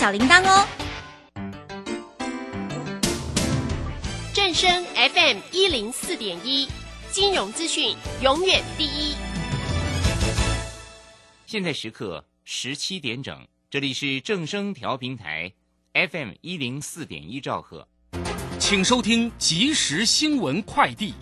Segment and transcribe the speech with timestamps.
[0.00, 0.66] 小铃铛哦。
[4.32, 6.66] 正声 FM 一零四点一，
[7.10, 9.14] 金融资讯永远第一。
[11.44, 15.52] 现在时刻十七点整，这里是正声调平台
[15.92, 17.86] FM 一零四点一兆赫，
[18.58, 21.12] 请收听即时新闻快递。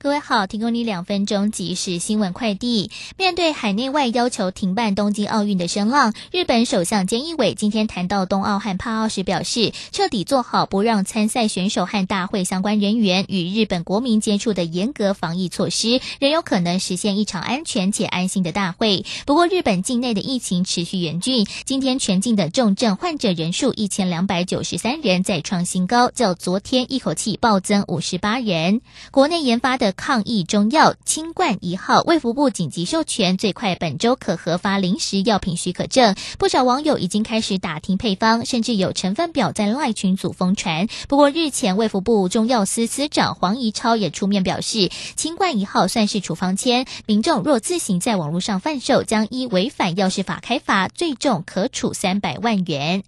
[0.00, 2.92] 各位好，提供你两分钟即时新闻快递。
[3.16, 19.04] 面对海内外要求停办东京奥运的声浪，日本首相菅义伟今天谈到冬奥和帕奥时表示，彻底做好不让参赛选手和大会相关人员与日本国民接触的严格防疫措施，仍有可能实现一场安全且安心的大会。
[19.26, 28.80] 不过，日本境内的疫情持续严峻，今天全境的重症患者人数一千两百九十三人，再创新高，较昨天一口气暴增五十八人。
[29.10, 36.14] 国内研发的抗疫中药清冠一号，卫福部紧急授权，最快本周可核发临时药品许可证。
[36.38, 40.88] 不少网友已经开始打听配方，甚至有成分表在赖群组疯传。
[41.08, 53.04] 不过日前卫福部中药司司长黄怡超也出面表示，清冠一号算是处方签，民众若自行在网络上贩售，将依违反药事法开罚，最重可处三百万元。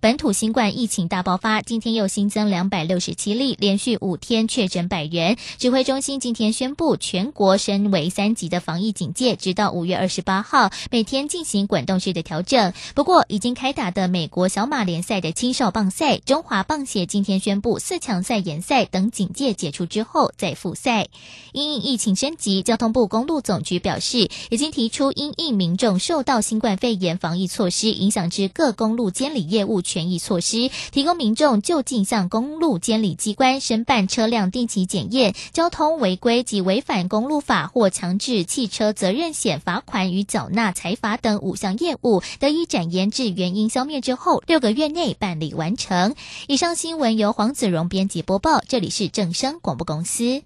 [0.00, 5.36] 本土新冠疫情大爆发，今天又新增两百六十七例，连续五天确诊百人。
[5.58, 12.72] 指挥中心今天宣布，全国升为三级的防疫警戒，直到五月二十八号，每天进行滚动式的调整。
[12.94, 21.08] 不过，已经开打的美国小马联赛的青少棒赛、中华棒协今天宣布四强赛延赛等警戒解除之后再复赛。
[21.52, 46.14] 因应疫情升级，交通部公路总局表示，已经提出因应民众受到新冠肺炎防疫措施影响之各公路监理业业务权益措施，提供民众就近向公路监理机关申办车辆定期检验、交通违规及违反公路法或强制汽车责任险罚款与缴纳财罚等五项业务，得以展延至原因消灭之后六个月内办理完成。
[46.46, 50.42] 以上新闻由黄子荣编辑播报，这里是正声广播公司。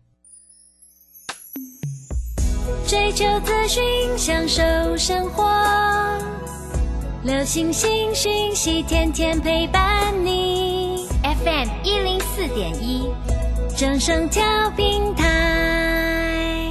[2.86, 3.82] 追求资讯，
[4.16, 4.62] 享受
[4.96, 5.42] 生活。
[7.24, 11.06] 流星星讯息，天天陪伴你。
[11.22, 13.08] FM 一零四点一，
[13.78, 16.66] 正声调平台。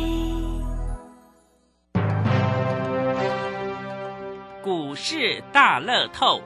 [4.61, 6.41] 股市大乐透，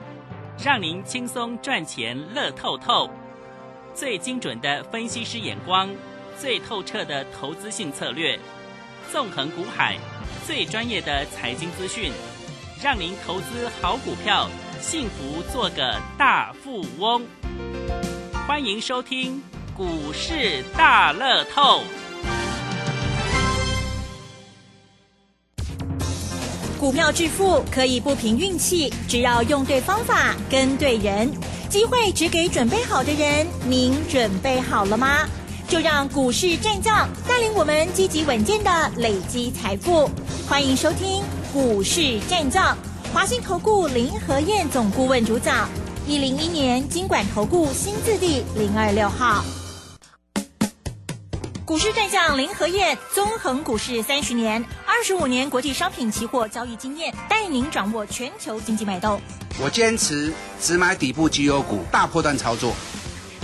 [0.64, 3.10] 让您轻松赚钱乐透透。
[3.92, 5.90] 最精准的分析师眼光，
[6.38, 8.38] 最透彻的投资性策略，
[9.10, 9.96] 纵横股海，
[10.46, 12.12] 最专业的财经资讯。
[12.82, 14.50] 让您投资好股票，
[14.82, 17.24] 幸福做个大富翁。
[18.46, 19.42] 欢迎收听
[19.74, 21.82] 股市大乐透。
[26.78, 31.30] 股票致富可以不凭运气，只要用对方法、跟对人，
[31.70, 33.46] 机会只给准备好的人。
[33.66, 35.26] 您准备好了吗？
[35.66, 40.10] 就让股市战将带领我们积极稳健的累积财富。
[40.46, 41.24] 欢迎收听。
[41.56, 42.76] 股市战将，
[43.14, 45.66] 华信投顾林和燕总顾问主讲，
[46.06, 49.42] 一零一年经管投顾新字第零二六号。
[51.64, 59.18] 股市战将林和燕，纵横股市三十年，二十五年国际商品期货交易经验，带您掌握全球经济脉动。
[59.58, 60.30] 我坚持
[60.60, 62.74] 只买底部绩优股，大波段操作。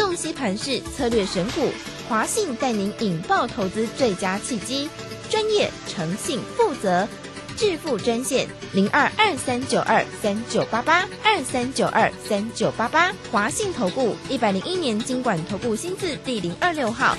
[0.00, 1.68] 洞悉盘势策略选股，
[2.08, 4.88] 华信带您引爆投资最佳契机，
[5.28, 7.06] 专业、诚信、负责，
[7.54, 17.14] 致富专线零二二三九二三九八八二三九二三九八八，华信投顾一百零一年经管投顾新字第零二六号。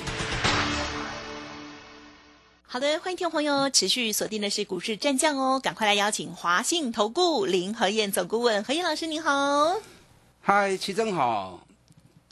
[2.66, 9.76] 好的，欢迎听众朋友持续锁定的是股市战将哦，赶快来邀请华信投顾林和燕总顾问何燕老师，您好。
[10.40, 11.64] 嗨，齐正好，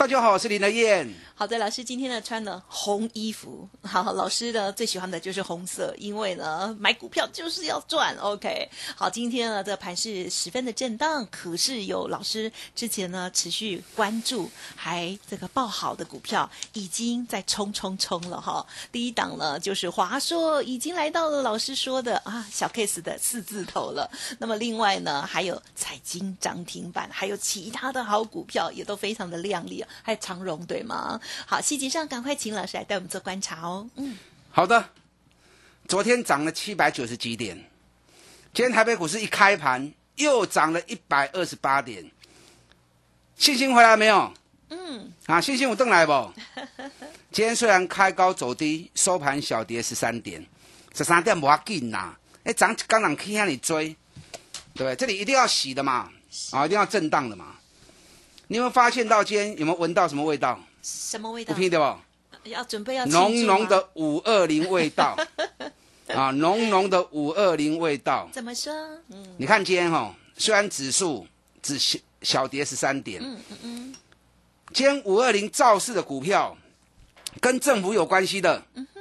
[0.01, 1.07] 大家好，我是林德燕。
[1.41, 8.15] 好的，老师今天呢穿了红衣服，好，老师呢最喜欢的就是红色，因为呢买股票就是要赚。
[8.19, 18.67] OK，好，今天呢这盘是十分的震荡，可是有老师之前呢持续关注，还这个报好的股票已经在冲冲冲了哈。
[18.93, 24.11] 第一档呢就是华硕，已经来到了老师说的啊小 case 的四字头了。
[24.39, 29.83] 那么另外呢还有彩金涨停板，还有其他的好股票也都非常的亮丽。
[30.03, 31.19] 还有长荣，对吗？
[31.47, 33.89] 好，细节上赶快请老师来带我们做观察哦。
[33.97, 34.17] 嗯，
[34.51, 34.91] 好的，
[35.89, 37.57] 昨天涨了七百九十几点，
[38.53, 42.11] 今天台北股市一开盘又涨了一百二十八点，
[43.37, 44.33] 信心回来没有？
[44.69, 46.33] 嗯，啊，信心我登来不？
[47.33, 50.45] 今天虽然开高走低，收盘小跌十三点，
[50.95, 52.17] 十三点不要紧呐。
[52.45, 53.97] 哎，涨刚涨可以让你追，
[54.75, 54.97] 对不对？
[54.97, 56.11] 这里一定要洗的嘛，
[56.53, 57.57] 啊，一定要震荡的嘛。
[58.49, 60.59] 你有没有发现到今天有没有闻到什么味道？
[60.83, 61.55] 什么味道？
[61.55, 62.49] 不听对不？
[62.49, 65.15] 要准备要浓浓的五二零味道
[66.09, 68.29] 啊，浓浓的五二零味道。
[68.33, 68.73] 怎么说？
[69.11, 71.27] 嗯，你看今天哈，虽然指数
[71.63, 73.95] 只小小跌十三点，嗯嗯嗯，
[74.73, 76.57] 今天五二零造势的股票
[77.41, 79.01] 跟政府有关系的，嗯哼，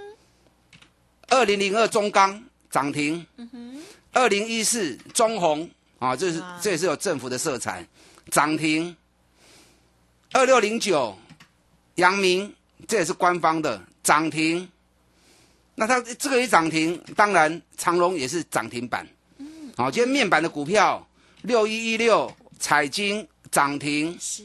[1.30, 3.82] 二零零二中钢涨停，嗯哼，
[4.12, 7.88] 二零一四中红啊，这是这也是有政府的色彩，
[8.30, 8.96] 涨停，
[10.34, 11.18] 二六零九
[12.00, 12.54] 阳明。
[12.88, 14.68] 这也是官方的涨停，
[15.76, 19.06] 那它这个一涨停，当然长隆也是涨停板。
[19.38, 21.06] 嗯，好，今天面板的股票
[21.42, 24.44] 六一一六彩金涨停，是，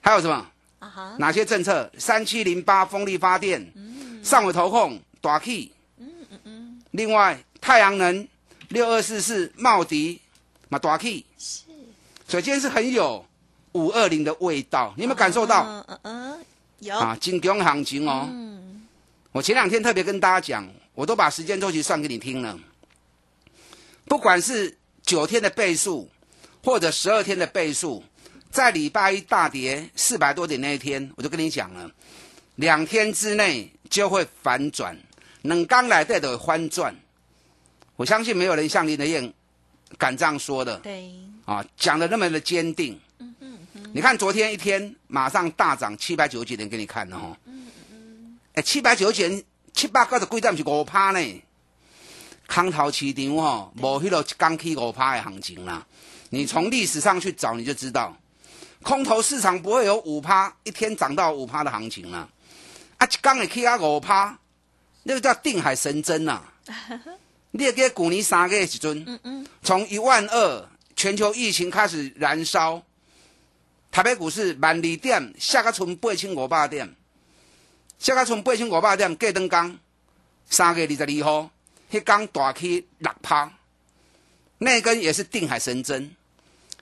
[0.00, 0.46] 还有什么？
[0.78, 1.90] 啊哈，哪些政策？
[1.98, 8.26] 三七零八风力发电，嗯，上尾投控大 K，嗯嗯嗯，另外太阳能
[8.68, 10.20] 六二四四茂迪
[10.68, 11.64] 嘛大 K，是，
[12.26, 13.26] 所以今天是很有
[13.72, 15.66] 五二零的味道，你有没有感受到？
[15.66, 16.44] 嗯嗯嗯。
[16.80, 18.28] 有啊，金光行情哦。
[18.30, 18.86] 嗯，
[19.32, 22.58] 我前两天特别跟大家讲，我都把时间周期算给你听了。
[24.04, 26.08] 不管是九天的倍数，
[26.62, 28.02] 或者十二天的倍数，
[28.50, 31.90] 在礼拜一大跌四百多点那一天，我就跟你讲了，
[32.54, 34.96] 两天之内就会反转，
[35.42, 36.94] 能刚来带的翻转。
[37.96, 39.32] 我相信没有人像林德燕
[39.98, 40.78] 敢这样说的。
[40.78, 41.12] 对，
[41.44, 42.98] 啊，讲的那么的坚定。
[43.92, 51.42] 你看昨天一天马上大涨七百九十几点给你看了哈，嗯嗯，哎七百九十几点七八个的贵站是五趴呢，
[52.46, 55.86] 康陶市场哈无迄个刚起五趴的行情啦，
[56.30, 58.14] 你从历史上去找你就知道，
[58.82, 62.28] 空头市场不会有五趴一天涨到五趴的行情啦，
[62.98, 64.38] 啊一刚会起啊五趴，
[65.04, 66.42] 那个叫定海神针呐，
[67.52, 72.82] 你也给古尼三个月时阵，嗯嗯，从一万二全球疫情开始燃烧。
[73.98, 76.94] 台北股市万二点下个村八千五百点，
[77.98, 79.76] 下个村八千五百点，过灯刚
[80.48, 81.50] 三月二十二号，
[81.90, 83.52] 迄刚大起六趴，
[84.58, 86.14] 那根也是定海神针，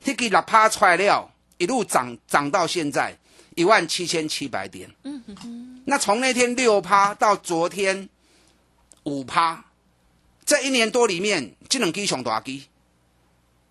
[0.04, 3.16] 迄根六趴出来了，一路涨涨到现在
[3.54, 4.94] 一万七千七百点。
[5.04, 5.82] 嗯哼哼。
[5.86, 8.10] 那从那天六趴到昨天
[9.04, 9.64] 五趴，
[10.44, 12.60] 这一年多里面，这两支上大支，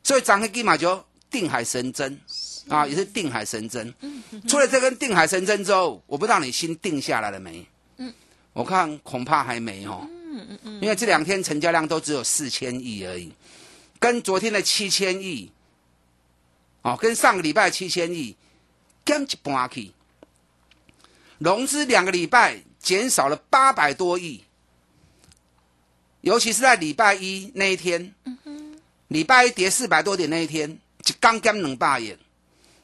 [0.04, 2.20] 所以涨迄支嘛就定海神针。
[2.68, 3.94] 啊，也是定海神针。
[4.48, 7.66] 出了这根定海神针之后，我不知道你心定下来了没？
[7.98, 8.14] 嗯，
[8.54, 10.08] 我看恐怕还没哦。
[10.10, 10.82] 嗯嗯嗯。
[10.82, 13.32] 因为这两天成交量都只有四千亿而已，
[14.00, 15.52] 跟昨天的七千亿，
[16.82, 18.36] 哦，跟上个礼拜七千亿
[19.06, 19.92] 减一半去，
[21.38, 24.44] 融资两个礼拜减少了八百多亿，
[26.22, 28.14] 尤其是在礼拜一那一天，
[29.08, 32.18] 礼拜一跌四百多点那一天，就刚减两百亿。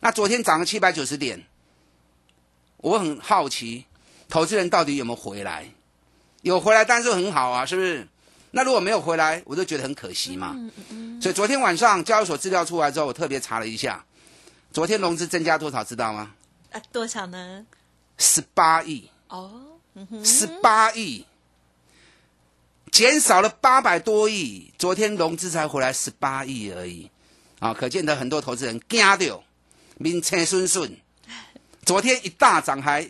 [0.01, 1.45] 那昨天涨了七百九十点，
[2.77, 3.85] 我很好奇，
[4.27, 5.69] 投资人到底有没有回来？
[6.41, 8.07] 有回来，但是很好啊，是不是？
[8.49, 10.57] 那如果没有回来，我就觉得很可惜嘛。
[11.21, 14.03] 所以昨天晚上交易所资料出来之后，我特别查了一下，
[14.73, 16.31] 昨天融资增加多少，知道吗？
[16.71, 17.65] 啊，多少呢？
[18.17, 19.09] 十八亿。
[19.29, 19.77] 哦，
[20.25, 21.25] 十八亿，
[22.91, 27.09] 减少了八百多亿，昨天融资才回来十八亿而已。
[27.59, 29.43] 啊，可见得很多投资人惊掉。
[30.01, 30.97] 名车顺顺，
[31.85, 33.09] 昨天一大涨还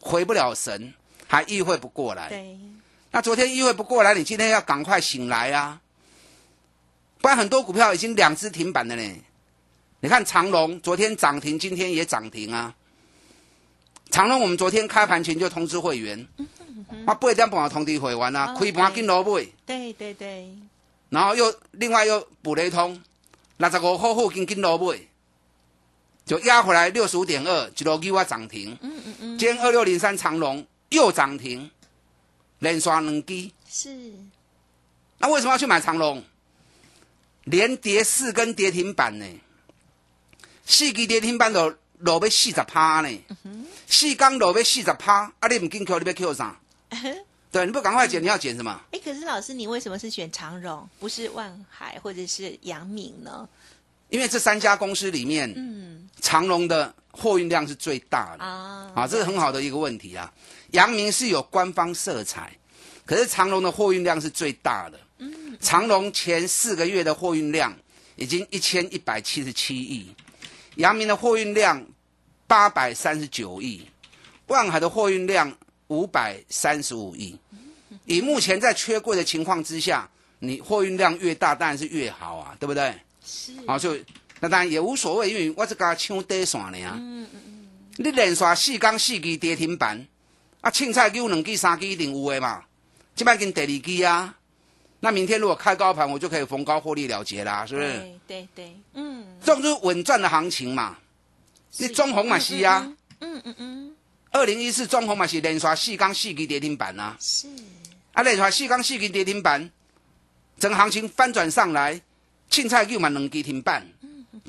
[0.00, 0.92] 回不了神，
[1.26, 2.28] 还意会不过来。
[2.28, 2.58] 对，
[3.10, 5.80] 那昨天意会不过来，你今天要赶快醒来啊！
[7.20, 9.14] 不然很多股票已经两只停板了呢。
[10.00, 12.74] 你看长隆昨天涨停，今天也涨停啊。
[14.10, 16.28] 长隆我们昨天开盘前就通知会员，
[17.06, 19.46] 啊，八点半通知会员啊，开盘进落买。
[19.66, 20.54] 对对对。
[21.08, 23.02] 然后又另外又补了一通，
[23.56, 25.07] 六十五号附近进落买。
[26.28, 28.76] 就压回来六十五点二，一路给我涨停。
[28.82, 29.38] 嗯嗯嗯。
[29.38, 31.70] 今天二六零三长隆又涨停，
[32.58, 33.52] 连刷两基。
[33.66, 34.12] 是。
[35.16, 36.22] 那为什么要去买长隆？
[37.44, 39.24] 连跌四根跌停板呢？
[40.66, 43.24] 四根跌停板都落要四十趴呢。
[43.86, 45.48] 四根落要四十趴，啊！
[45.48, 46.60] 你唔进 Q，你要 Q 啥？
[47.50, 48.78] 对，你不赶快减，你要减什么？
[48.92, 53.48] 哎，可是老师，你为什么是选长荣，不是万海或者是阳明呢？
[54.08, 60.32] 因为这三家公司里面，嗯长隆的货运量是最大的啊，啊，这是很好的一个问题啊。
[60.72, 62.52] 阳明是有官方色彩，
[63.04, 64.98] 可是长隆的货运量是最大的。
[65.18, 67.76] 嗯长隆前四个月的货运量
[68.16, 70.14] 已经一千一百七十七亿，
[70.76, 71.84] 阳明的货运量
[72.46, 73.84] 八百三十九亿，
[74.46, 75.52] 万海的货运量
[75.88, 77.36] 五百三十五亿。
[78.06, 82.94] 以目前在缺柜的情况之下，你货运量越大，当然是越好啊，对不对？
[83.28, 84.02] 是啊，所以
[84.40, 86.98] 那当然也无所谓，因为我这个抢底线呢啊。
[88.00, 90.06] 你连续四天四支跌停板，
[90.60, 92.64] 啊，凊彩有两支三支一定有的嘛。
[93.16, 94.36] 这摆跟第二支啊，
[95.00, 97.88] 那明天如果开高盘，我就可以逢高获利了结啦，是不是？
[97.88, 100.96] 对对对，嗯，这种就是稳赚的行情嘛。
[101.78, 103.96] 你中红嘛是啊，嗯嗯嗯，
[104.30, 107.16] 二零一四中红嘛是连续四天四支跌停板啊。
[107.18, 107.48] 是
[108.12, 109.68] 啊，连续四天四支跌停板，
[110.60, 112.00] 整个行情翻转上来，
[112.50, 113.86] 凊彩又嘛两支停板，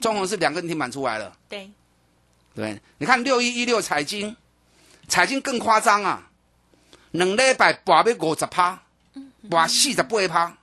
[0.01, 1.37] 中红是两根停板出来了。
[1.47, 1.69] 对，
[2.55, 4.35] 对，你看六一一六彩金，
[5.07, 6.29] 彩金更夸张啊，
[7.11, 8.81] 两礼拜博要五十趴，
[9.49, 10.57] 博四十八趴。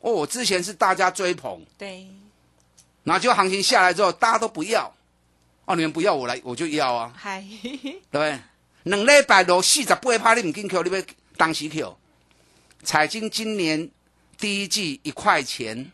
[0.00, 2.08] 哦，之前是大家追捧，对，
[3.04, 4.92] 然后结果行情下来之后，大家都不要。
[5.64, 7.44] 哦，你们不要我来，我就要啊，嗨，
[8.10, 8.40] 对？
[8.82, 11.02] 两礼拜落四十八趴，你唔进 Q，你要
[11.36, 11.96] 当时 Q。
[12.82, 13.88] 彩金今年
[14.36, 15.92] 第一季一块钱，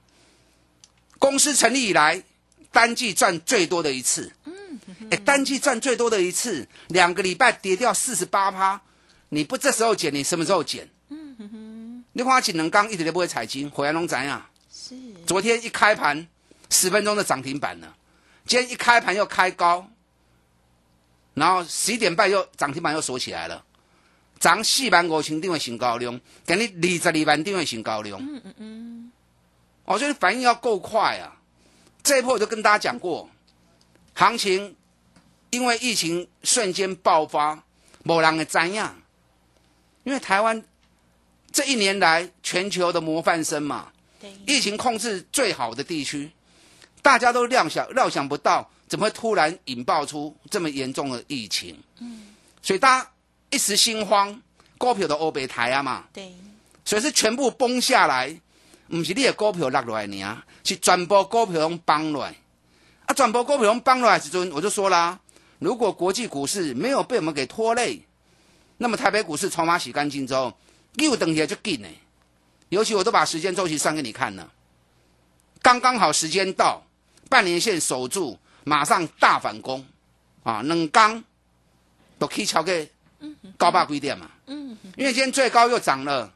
[1.18, 2.22] 公司成立以来
[2.70, 4.32] 单季赚最多的一次。
[4.44, 4.54] 嗯
[5.10, 8.80] 哎，单季赚最多的一次，两个礼拜跌掉四十八趴，
[9.30, 10.88] 你不这时候减，你什么时候减？
[11.08, 14.44] 嗯哼你看锦能刚一直都不会踩金，回来拢怎样？
[14.70, 14.94] 是
[15.26, 16.26] 昨天一开盘
[16.70, 17.96] 十分钟的涨停板了，
[18.46, 19.88] 今天一开盘又开高，
[21.34, 23.64] 然后十一点半又涨停板又锁起来了，
[24.38, 28.20] 涨四万五千点的新高量，给你二十二万点的新高量。
[28.20, 29.07] 嗯嗯嗯，
[29.88, 31.40] 我觉得反应要够快啊！
[32.02, 33.28] 这一波我就跟大家讲过，
[34.14, 34.76] 行情
[35.50, 37.64] 因为疫情瞬间爆发，
[38.02, 38.94] 某人的怎样？
[40.04, 40.62] 因为台湾
[41.50, 43.90] 这一年来全球的模范生嘛，
[44.46, 46.30] 疫情控制最好的地区，
[47.00, 51.82] 大家都料想料想不到，怎么会突然引爆出这么严重的疫情？
[52.00, 53.10] 嗯，所以大家
[53.48, 54.40] 一时心慌，
[54.76, 56.34] 股票的欧北台啊嘛，对，
[56.84, 58.38] 所以是全部崩下来，
[58.88, 62.34] 不是你的股票落落来呢，是全部股票拢崩落来。
[63.06, 65.18] 啊，全部股票拢崩落来时阵，我就说啦，
[65.58, 68.02] 如果国际股市没有被我们给拖累，
[68.78, 70.56] 那么台北股市筹码洗干净之后，
[70.94, 71.88] 又等起来就紧呢。
[72.70, 74.52] 尤其我都把时间周期算给你看了，
[75.62, 76.82] 刚刚好时间到，
[77.30, 79.86] 半年线守住，马上大反攻，
[80.42, 81.24] 啊，两刚
[82.18, 82.72] 都可以超过
[83.56, 86.30] 高八几点嘛，嗯，因为今天最高又涨了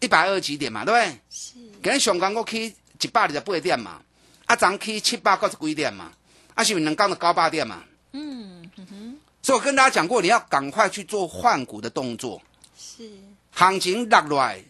[0.00, 1.20] 一百二十几点嘛，对不对？
[1.30, 4.00] 是今日上港我去一百二十八点嘛，
[4.46, 6.12] 啊，昨去七百九十几点嘛，
[6.54, 7.82] 啊，是不是两刚的高八点嘛？
[8.12, 12.40] 嗯嗯哼，所以我跟大家讲过，你要赶快去做换股的动作。
[12.78, 13.10] 是
[13.52, 14.62] 行情落落来，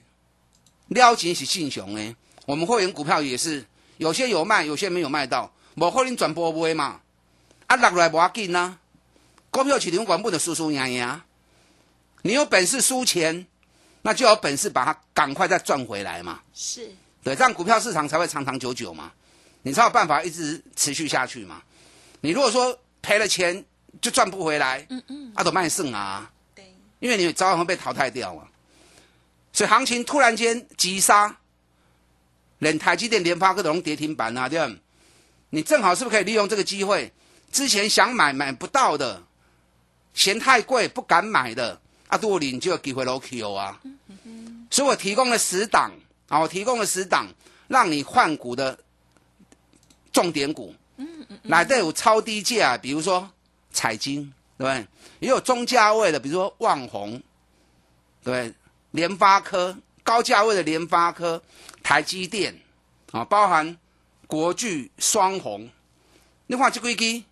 [0.88, 2.14] 了钱是正常诶。
[2.44, 3.64] 我们会员股票也是，
[3.96, 7.00] 有些有卖，有些没有卖到，无可能全部卖嘛。
[7.66, 8.78] 啊，落落来无要紧啊，
[9.50, 11.20] 股票市场管不能输输赢赢。
[12.22, 13.46] 你有本事输钱，
[14.06, 16.40] 那就有本事把它赶快再赚回来嘛。
[16.54, 16.88] 是，
[17.24, 19.10] 对，这样股票市场才会长长久久嘛，
[19.62, 21.60] 你才有办法一直持续下去嘛。
[22.20, 23.64] 你如果说赔了钱
[24.00, 26.30] 就赚不回来，嗯嗯，阿，都卖剩啊。
[26.54, 28.44] 对，因为你早晚会被淘汰掉嘛。
[29.52, 31.38] 所以行情突然间急杀，
[32.60, 34.72] 连台积电、联发科都跌停板啊，对吧？
[35.50, 37.12] 你正好是不是可以利用这个机会？
[37.50, 39.24] 之前想买买不到的，
[40.14, 43.80] 嫌太贵不敢买的，啊，多领就有机会落 Q 啊。
[44.70, 45.92] 所以我提供了十档
[46.28, 47.26] 啊，我提供了十档，
[47.68, 48.78] 让你换股的
[50.12, 50.74] 重点股。
[51.42, 53.30] 哪都有超低价，比如说
[53.70, 54.86] 彩金，对不对？
[55.20, 57.22] 也有中价位的，比如说旺宏，
[58.24, 58.52] 对，
[58.92, 61.42] 联发科高价位的联发科、
[61.82, 62.58] 台积电
[63.12, 63.76] 啊，包含
[64.26, 65.68] 国巨、双红。
[66.46, 67.24] 你看这几支，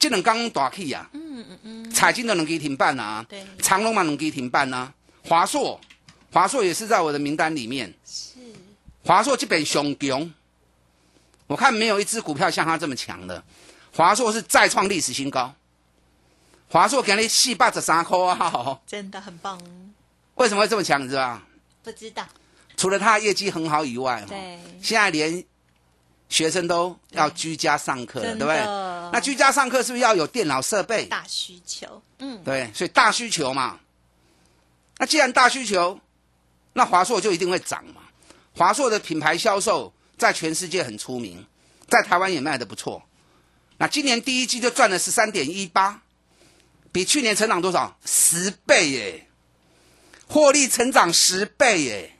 [0.00, 4.92] 这两刚大起啊，嗯嗯嗯，彩金都两支停办啊，对，长隆嘛两支停办啊，
[5.22, 5.78] 华硕，
[6.32, 7.94] 华硕也是在我的名单里面。
[8.04, 8.38] 是
[9.04, 10.32] 华硕基本熊强，
[11.46, 13.44] 我看没有一只股票像它这么强的。
[13.94, 15.54] 华硕是再创历史新高，
[16.68, 18.78] 华硕给你四百十三块啊！
[18.86, 19.60] 真的很棒，
[20.36, 21.02] 为什么会这么强？
[21.02, 21.42] 你知道吧？
[21.82, 22.26] 不知道，
[22.76, 25.44] 除了它业绩很好以外，对，现在连
[26.30, 28.56] 学生都要居家上课了，对不对？
[29.12, 31.04] 那居家上课是不是要有电脑设备？
[31.06, 33.80] 大需求，嗯，对，所以大需求嘛。
[34.96, 36.00] 那既然大需求，
[36.72, 38.00] 那华硕就一定会涨嘛。
[38.56, 41.44] 华硕的品牌销售在全世界很出名，
[41.88, 43.02] 在台湾也卖的不错。
[43.78, 46.02] 那今年第一季就赚了十三点一八，
[46.92, 47.98] 比去年成长多少？
[48.04, 49.26] 十倍耶！
[50.28, 52.16] 获利成长十倍耶！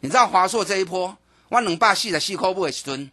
[0.00, 3.10] 你知道华硕这一波，我冷霸系的细抠不 H 吨，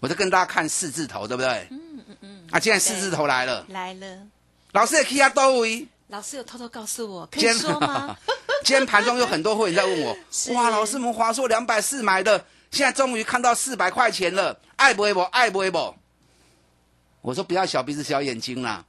[0.00, 1.68] 我就跟大家看四字头，对不对？
[1.70, 2.46] 嗯嗯嗯。
[2.50, 4.18] 啊，现在四字头来了，来了。
[4.72, 5.86] 老师也 K 下到位。
[6.08, 8.16] 老师有偷偷告诉我，可以说吗？
[8.64, 10.16] 今天盘中有很多会员在问我，
[10.54, 15.20] 哇，老师，我们华硕两百四买的，现在终于看到四百块钱了，爱不爱不？
[15.20, 15.94] 爱不爱不？
[17.22, 18.84] 我说不要小鼻子小眼睛啦，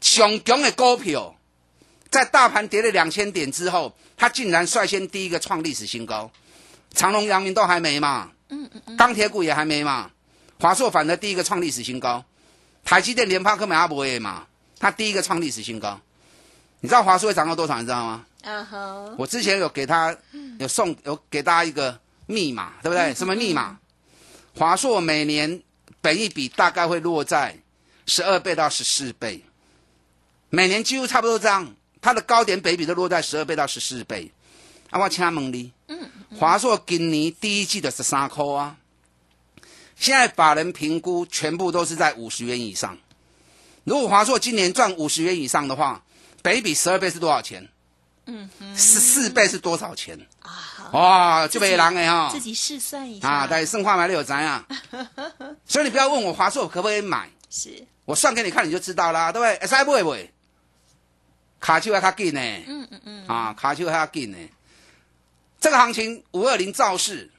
[0.00, 1.36] 熊强的股票。
[2.10, 6.30] 在大盘跌了两千点之后，它竟然率先第一个创历史新高，
[6.92, 10.10] 长隆、阳明都还没嘛，嗯嗯嗯，钢铁股也还没嘛，
[10.60, 12.24] 华硕反而第一个创历史新高，
[12.84, 14.46] 台积电、联发科、美阿伯也嘛，
[14.78, 16.00] 它第一个创历史新高，
[16.80, 17.78] 你知道华硕会涨到多少？
[17.78, 18.26] 你知道吗？
[18.42, 20.16] 啊哈，我之前有给他
[20.58, 23.14] 有送有给大家一个密码，对不对？
[23.14, 23.78] 什么密码？
[24.54, 25.62] 华硕每年
[26.00, 27.56] 本益比大概会落在
[28.06, 29.42] 十二倍到十四倍，
[30.50, 31.74] 每年几乎差不多这样。
[32.00, 34.32] 它的高点北比都落在十二倍到十四倍，
[34.90, 35.72] 啊，我请问你，嗯，
[36.38, 38.76] 华硕今年第一季的十三块啊，
[39.96, 42.96] 现在法人评估全部都是在五十元以上。
[43.84, 46.02] 如果华硕今年赚五十元以上的话，
[46.42, 47.68] 北比十二倍是多少钱？
[48.26, 50.18] 嗯，十四倍是多少钱？
[50.42, 54.64] 啊，哇，就被狼哎哈，自己试算一下啊，但剩话买了有怎样？
[55.66, 60.32] 所以你不要问我华硕可不可以买，是我算给你看你就知道啦，对不对？S I 不会不会。
[61.60, 64.38] 卡丘还卡紧呢，嗯嗯嗯，啊，卡丘还卡紧呢。
[65.62, 67.30] 这个行情五二零造势，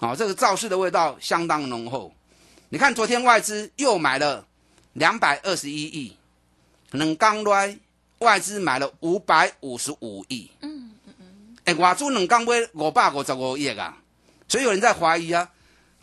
[0.00, 2.12] 啊，这个造势的味道相当浓厚。
[2.70, 4.44] 你看昨天外资又买了
[4.94, 6.16] 两百二十一亿，
[6.90, 7.78] 冷刚来
[8.18, 13.96] 外资买了五百五十五亿，嗯嗯嗯，哎，外资冷刚买五百五十五亿啊，
[14.48, 15.48] 所以有人在怀疑啊，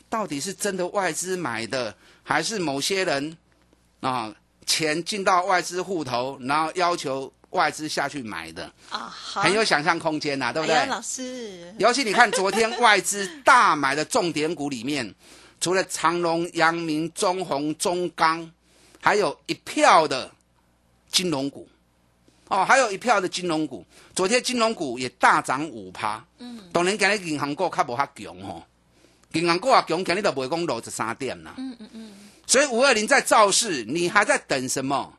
[0.10, 3.38] 到底是真的外资买的，还是某些人
[4.00, 4.34] 啊？
[4.66, 10.86] 钱进到外资户头，然后要求外资下去买的啊，很有想象空间呐，对不对？
[10.88, 15.14] 老师，尤其你看昨天外资大买的重点股里面，
[15.60, 18.50] 除了长隆、阳明、中红、中钢，
[19.00, 20.32] 还有一票的
[21.12, 21.68] 金融股
[22.48, 23.86] 哦，还有一票的金融股。
[24.16, 28.64] 昨天金融股也大涨五趴，嗯，当然今日银行股较无遐强吼，
[29.34, 32.14] 银行股啊强，今日都不会讲落十三点啦，嗯嗯嗯。
[32.46, 35.18] 所以五二零在造势，你还在等什么？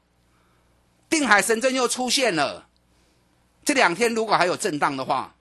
[1.12, 2.66] 定海神针又出现了。
[3.64, 5.34] 这两天如果还有震荡的话，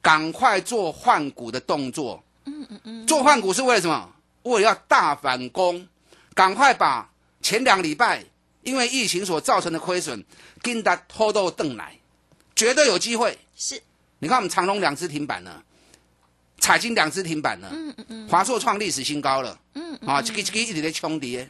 [0.00, 2.22] 赶快做换股的动作。
[2.44, 3.06] 嗯嗯嗯。
[3.06, 4.12] 做换股是为了什么？
[4.42, 5.88] 为了要大反攻，
[6.34, 7.10] 赶快把
[7.42, 8.24] 前两礼拜
[8.62, 10.24] 因为疫情所造成的亏损，
[10.62, 11.98] 跟他拖到邓来，
[12.54, 13.38] 绝对有机会。
[13.56, 13.82] 是。
[14.18, 15.64] 你看我们长隆两只停板了。
[16.58, 21.48] 彩金两只停板了，嗯嗯嗯，华硕创历史新高了，嗯啊，这个这个一直在冲跌，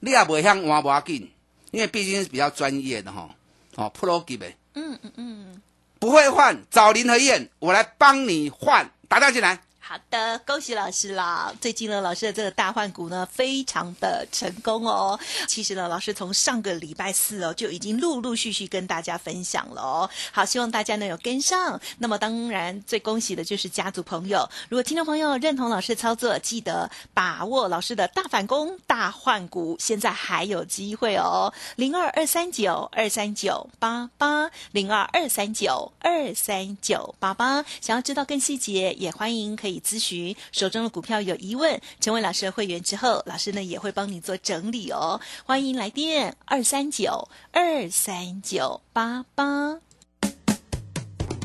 [0.00, 1.30] 你也不会像挖不挖紧，
[1.74, 3.28] 因为毕竟是比较专业的哈，
[3.74, 5.62] 哦，Pro 级的，嗯嗯嗯，
[5.98, 9.60] 不会换，找林和燕，我来帮你换，打电话进来。
[9.86, 11.52] 好的，恭喜老师啦！
[11.60, 15.20] 最近呢，老师的这个大换股呢，非常的成功哦。
[15.46, 20.08] 其实呢，老师从上个礼拜四哦，就已经陆陆续续跟大家分享了哦。
[20.32, 21.78] 好，希望大家能有跟上。
[21.98, 24.48] 那么当然最恭喜的就是家族朋友。
[24.70, 31.52] 如果听众朋友认同老师的操作，记得把握老师的大反攻、大换股，现在还有机会哦。
[31.76, 37.62] 零二二三九二三九八八，零二二三九二三九八八。
[37.82, 39.73] 想要知道更细节，也欢迎可以。
[39.80, 45.20] 咨询手中的股票有疑问，成为老师的会员之后，老师呢也会帮你做整理哦。
[45.44, 49.78] 欢迎来电二三九二三九八八。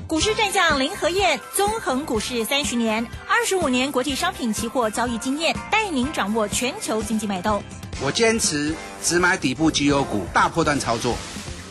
[0.07, 7.61] 股市战将林和燕，纵横股市三十年，二十五年国际商品期货交易经验，带您掌握全球经济脉动。
[8.01, 11.15] 我坚持只买底部绩优股，大破段操作。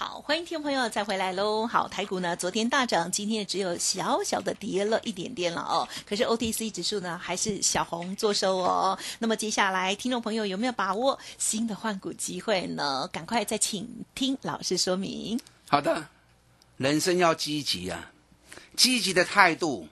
[0.00, 1.66] 欢迎听众朋友再回来喽。
[1.66, 5.86] 好，台股呢昨天大涨，今天只有小小的跌了一点点了哦。
[6.08, 8.98] 可是 OTC 指数呢还是小红做收哦。
[9.18, 13.06] 那么接下来听众朋友有没有把握新的换股机会呢？
[13.12, 15.38] 赶快再请听老师说明。
[15.68, 16.08] 好的，
[16.78, 18.10] 人生要积极啊，
[18.76, 19.86] 积极的态度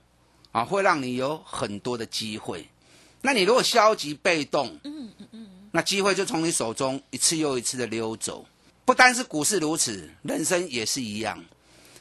[0.52, 2.68] 啊，会让你有很多的机会。
[3.20, 8.46] 那你如果消极被动，嗯嗯嗯，那机会就从你手中一次又一次的溜走。
[8.88, 11.44] 不单是股市如此，人生也是一样。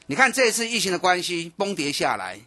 [0.05, 2.39] 你看这一次疫情的关系崩跌下来，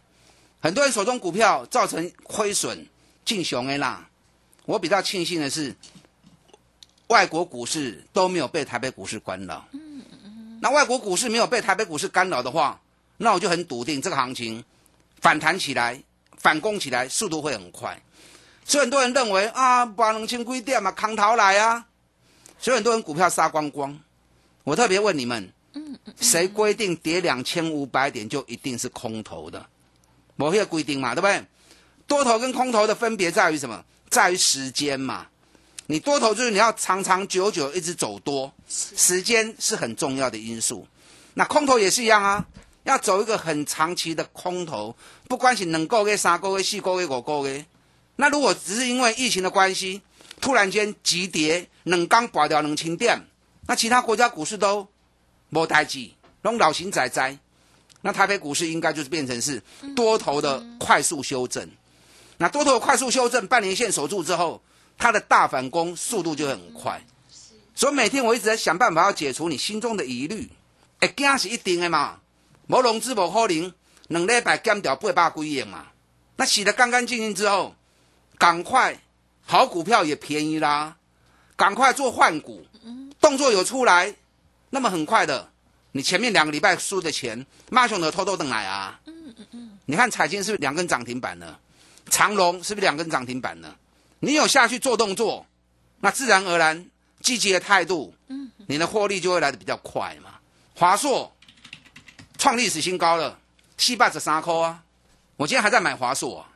[0.59, 2.87] 很多人手中股票造成亏损，
[3.23, 4.09] 进熊 A 啦。
[4.65, 5.75] 我比较庆幸的是，
[7.05, 9.63] 外国股市都没有被台北股市干扰。
[10.59, 12.81] 那外国股市没有被台北股市干扰的话，
[13.17, 14.65] 那我就很笃定这个行情
[15.21, 16.01] 反弹起来、
[16.39, 18.01] 反攻起来速度会很快。
[18.65, 21.85] 所以很多人认为啊，八两千几点嘛，空头来啊，
[22.57, 23.99] 所以很多人股票杀光光。
[24.63, 25.51] 我特别问你们，
[26.19, 29.65] 谁规定跌两千五百点就一定是空头的？
[30.35, 31.43] 某些规定嘛，对不对？
[32.07, 33.83] 多头跟空头的分别在于什么？
[34.09, 35.27] 在于时间嘛。
[35.87, 40.87] 你多头就是你要长长久久一直走多，时间是很重要的因素。
[41.33, 42.45] 那空头也是一样啊，
[42.83, 44.95] 要走一个很长期的空头，
[45.27, 47.65] 不管是能够给、三个月、四个月、五个月。
[48.17, 50.01] 那如果只是因为疫情的关系，
[50.39, 53.19] 突然间急跌，冷刚拔掉冷清点。
[53.67, 54.87] 那其他国家股市都
[55.49, 56.09] 没代志，
[56.41, 57.37] 拢老型仔仔。
[58.01, 59.61] 那台北股市应该就是变成是
[59.95, 61.69] 多头的快速修正。
[62.37, 64.61] 那多头快速修正，半年线守住之后，
[64.97, 67.05] 它的大反攻速度就很快。
[67.75, 70.49] 所以每天我一直在想办法要解除你心中的疑虑。
[70.99, 72.19] 哎，惊是一定的嘛，
[72.67, 73.73] 无融资无可能，
[74.07, 75.87] 两礼拜减掉八百几亿嘛。
[76.37, 77.75] 那洗得干干净净之后，
[78.39, 78.99] 赶快
[79.45, 80.97] 好股票也便宜啦，
[81.55, 82.65] 赶快做换股。
[83.21, 84.15] 动作有出来，
[84.71, 85.51] 那么很快的，
[85.91, 88.99] 你前面两个礼拜输的钱，骂熊的偷偷等来啊！
[89.05, 91.57] 嗯嗯嗯，你看彩金是不是两根涨停板呢？
[92.09, 93.75] 长隆是不是两根涨停板呢？
[94.19, 95.45] 你有下去做动作，
[95.99, 96.89] 那自然而然
[97.21, 100.31] 积极的态度，嗯，你的获利就会来的比较快嘛。
[100.75, 101.31] 华硕
[102.39, 103.37] 创历史新高了，
[103.77, 104.83] 七百十三块啊！
[105.37, 106.49] 我今天还在买华硕啊，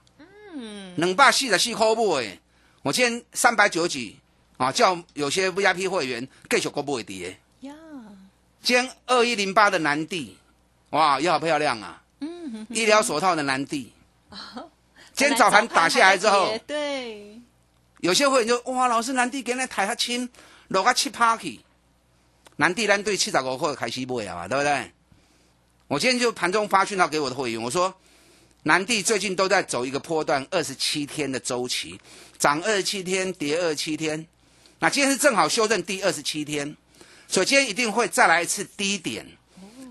[0.56, 2.14] 嗯，两百四十四块不？
[2.16, 2.40] 哎，
[2.82, 4.20] 我今天三百九十几。
[4.58, 7.38] 啊，叫有些 VIP 会员继续过不会跌。
[7.62, 7.74] 呀，
[8.62, 10.38] 今天二一零八的南地，
[10.92, 12.02] 哇，也好漂亮啊！
[12.20, 13.92] 嗯，医疗手套的南地。
[15.14, 17.40] 今天早盘打下来之后，对，
[18.00, 20.30] 有些会员就哇，老师南地给那抬下轻，
[20.70, 21.60] 落个七趴去。
[22.58, 24.92] 南地单对七十五块开始买啊嘛，对不对？
[25.88, 27.94] 我今天就盘中发讯号给我的会员，我说
[28.64, 32.00] 南地最近都在走一个波段二十七天的周期，
[32.38, 34.26] 涨二十七天，跌二十七天。
[34.86, 36.78] 那今天是正好修正第二十七天，
[37.28, 39.26] 所以今天一定会再来一次低点。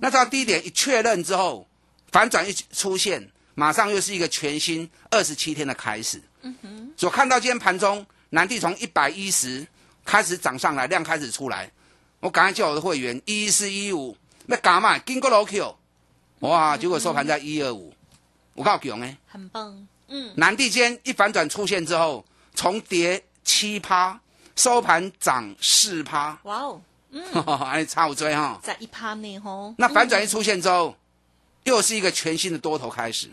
[0.01, 1.67] 那到低点一确认之后，
[2.13, 6.23] 反转一出现，马上又是一个全新二十七天的开始。
[6.43, 6.93] 嗯哼。
[6.97, 9.67] 所看到今天盘中南地从一百一十
[10.05, 11.69] 开始涨上来，量开始出来，
[12.21, 14.97] 我赶快叫我的会员一四一五，那干嘛？
[15.01, 15.77] 经过楼 Q，
[16.39, 16.77] 哇！
[16.77, 17.93] 结果收盘在一二五，
[18.55, 19.89] 我告诉你，很棒。
[20.07, 20.33] 嗯。
[20.37, 24.21] 南地间一反转出现之后，重跌七趴。
[24.57, 27.25] 收盘涨四趴，哇哦，嗯，
[27.67, 29.75] 哎，差五追哈，在一趴内吼。
[29.79, 30.97] 那反转一出现之后，
[31.65, 33.29] 又是一个全新的多头开始，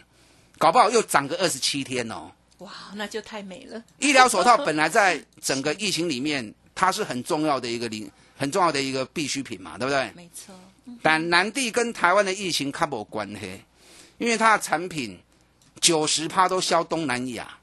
[0.58, 2.32] 搞不好又涨个二十七天哦。
[2.58, 3.84] 哇，那就太美了。
[4.00, 10.12] 医疗手套本来在整个疫情里面，它是很重要的一个零，很重要的一个必需品嘛，对不对？
[10.16, 10.56] 没错。
[11.04, 13.62] 但南地跟台湾的疫情卡无关系，
[14.18, 15.20] 因为它的产品
[15.80, 17.58] 九十趴都销东南亚，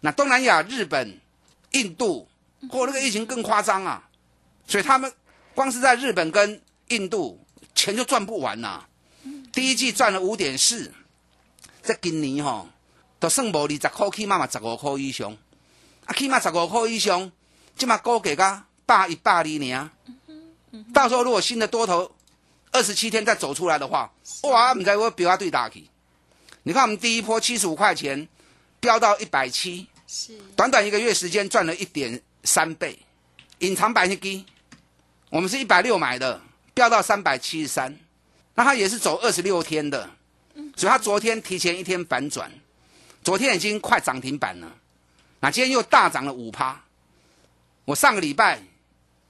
[0.00, 1.18] 那东南亚日本、
[1.72, 2.28] 印度。
[2.68, 4.08] 或那个疫情更夸张啊，
[4.66, 5.12] 所以他们
[5.54, 7.44] 光是在日本跟印度
[7.74, 8.84] 钱就赚不完呐。
[9.52, 10.92] 第一季赚了五点四，
[11.82, 12.66] 在今年哈
[13.18, 15.36] 都剩无二十块，起码嘛十五块以上。
[16.04, 17.32] 啊，起码十五块以上，
[17.76, 19.90] 即嘛估计个百一百二呢。
[20.94, 22.14] 到时候如果新的多头
[22.70, 25.88] 二十七天再走出来的话，哇，唔知我飙啊对打去。
[26.62, 28.28] 你看我们第一波七十五块钱
[28.78, 29.88] 飙到一百七，
[30.54, 32.22] 短短一个月时间赚了一点。
[32.42, 32.98] 三倍，
[33.58, 34.44] 隐藏版基，
[35.28, 36.40] 我们是一百六买的，
[36.74, 37.96] 飙到三百七十三，
[38.54, 40.08] 那它也是走二十六天的，
[40.76, 42.50] 所以它昨天提前一天反转，
[43.22, 44.72] 昨天已经快涨停板了，
[45.40, 46.80] 那今天又大涨了五趴。
[47.84, 48.62] 我上个礼拜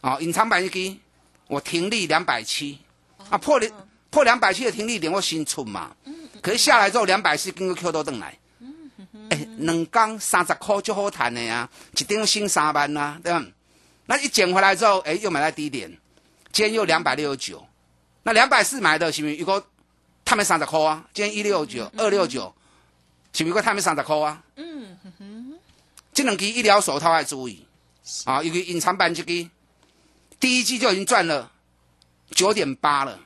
[0.00, 1.00] 啊，隐藏版基，
[1.46, 2.78] 我停利两百七，
[3.28, 3.66] 啊破了
[4.10, 5.96] 破两百七的停利点我新出嘛，
[6.40, 8.36] 可是下来之后两百四跟个 Q 都登来。
[9.30, 13.44] 哎，两缸三十块就好谈的呀，一张新三万呐，对吧？
[14.06, 15.90] 那一捡回来之后，哎，又买在低点，
[16.52, 17.66] 今天又两百六十九，
[18.24, 19.36] 那两百四买的是不是？
[19.36, 19.64] 如果
[20.24, 21.04] 他们三十块啊？
[21.14, 22.54] 今天一六九二六九，
[23.32, 23.54] 是不是？
[23.54, 24.42] 个他们三十块啊？
[24.56, 25.58] 嗯哼哼，
[26.12, 27.66] 这两支医疗手套要注意。
[28.24, 29.48] 啊，尤其隐藏版这支，
[30.40, 31.52] 第一季就已经赚了
[32.32, 33.20] 九点八了，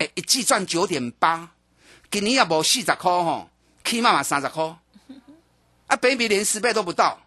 [0.00, 1.50] 哎，一季赚九点八，
[2.10, 3.48] 今年也无四十块吼，
[3.84, 4.76] 起码嘛三十块，
[5.88, 7.18] 啊，北比连十倍都不到，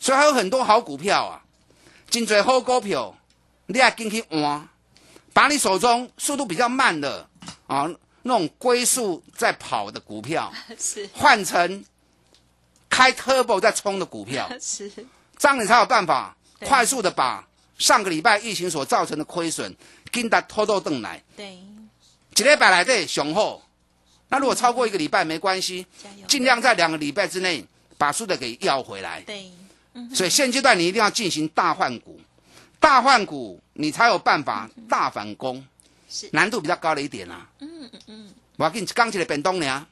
[0.00, 1.44] 所以还有很多好股票啊，
[2.10, 3.16] 真侪好股票，
[3.66, 4.68] 你也进去换，
[5.32, 7.28] 把你手中速度比较慢的
[7.66, 7.86] 啊，
[8.22, 11.84] 那种龟速在跑的股票， 是换成
[12.88, 14.90] 开 turbo 在冲的股票， 是，
[15.38, 17.46] 这样你才有办法快速的把
[17.78, 19.76] 上个礼拜疫情所造成的亏损，
[20.10, 21.56] 跟它拖到邓来，对，
[22.36, 23.62] 一礼拜来的雄厚。
[24.28, 25.86] 那如果超过一个礼拜没关系，
[26.26, 27.64] 尽量在两个礼拜之内
[27.96, 29.20] 把输的给要回来。
[29.22, 29.50] 对，
[30.12, 32.20] 所以现阶段你一定要进行大换股，
[32.80, 35.64] 大换股你才有办法大反攻，
[36.08, 37.48] 是难度比较高了一点啊。
[37.60, 38.34] 嗯嗯嗯。
[38.56, 39.86] 我要给你刚起来变动呢，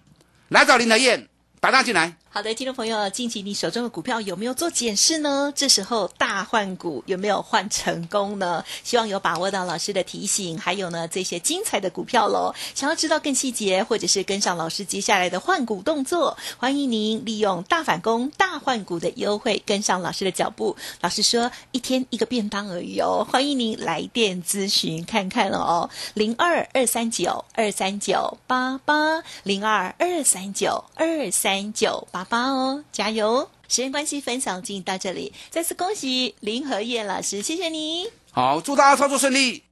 [0.49, 1.29] 来找林德燕，
[1.65, 2.15] 打大进来。
[2.29, 5.53] 好的，听众朋友，近期你手中的股票有没有做检视呢？
[5.55, 8.63] 这时候大换股有没有换成功呢？
[8.83, 12.53] 希望有把握到老师的提醒，还有呢这些精彩的股票喽。
[12.75, 20.77] 想要知道更细节，或者是跟上老师接下来的换股动作，欢迎您利用大反攻、大换股的优惠，跟上老师的脚步。
[21.01, 33.49] 老师说一天一个便当而已哦，欢迎您来电咨询看看哦，零二二三九二三九八八零二二三九二三三九八八哦，加油！
[33.69, 38.09] 时间关系，分享进行到这里，再次恭喜林和燕老师，谢谢你。
[38.33, 39.63] 好，祝大家操作顺利。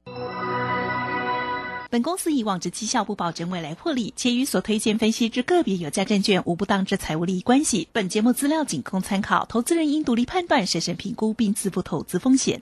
[1.89, 7.89] 本公司以往之绩效不保证未来获利，且与所推荐分析之个别有价证券无不当之财务利益关系。
[7.91, 12.61] 本节目资料仅供参考，投资人应独立判断、审慎评估并自负投资风险。